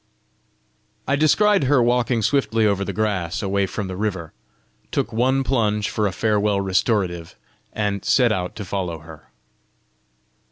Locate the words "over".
2.65-2.83